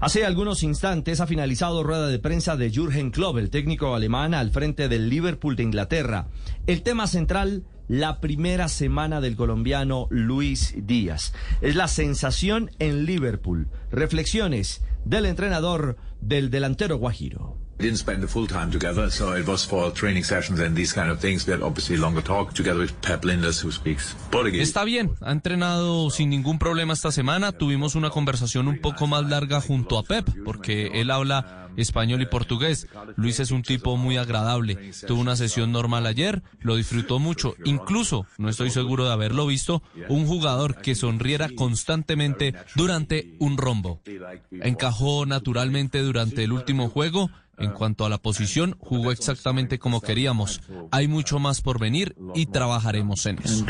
[0.00, 4.50] Hace algunos instantes ha finalizado rueda de prensa de Jürgen Klopp, el técnico alemán al
[4.50, 6.28] frente del Liverpool de Inglaterra.
[6.66, 11.32] El tema central, la primera semana del colombiano Luis Díaz.
[11.60, 13.68] Es la sensación en Liverpool.
[13.90, 17.67] Reflexiones del entrenador del delantero Guajiro.
[17.78, 20.92] We didn't spend the full time together, so it was for training sessions and these
[20.92, 21.46] kind of things.
[21.46, 24.64] We had obviously longer talk together with Pep Linders, who speaks Portuguese.
[24.64, 27.52] Está bien, ha entrenado sin ningún problema esta semana.
[27.52, 32.26] Tuvimos una conversación un poco más larga junto a Pep, porque él habla español y
[32.26, 32.88] portugués.
[33.14, 34.90] Luis es un tipo muy agradable.
[35.06, 37.54] Tuvo una sesión normal ayer, lo disfrutó mucho.
[37.64, 44.00] Incluso, no estoy seguro de haberlo visto, un jugador que sonriera constantemente durante un rombo.
[44.50, 47.30] Encajó naturalmente durante el último juego.
[47.58, 50.60] En cuanto a la posición, jugó exactamente como queríamos.
[50.90, 53.64] Hay mucho más por venir y trabajaremos en eso.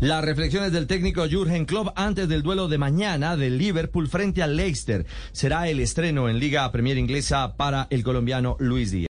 [0.00, 4.54] Las reflexiones del técnico Jürgen Klopp antes del duelo de mañana del Liverpool frente al
[4.54, 5.06] Leicester.
[5.32, 9.04] Será el estreno en Liga Premier Inglesa para el colombiano Luis Díaz.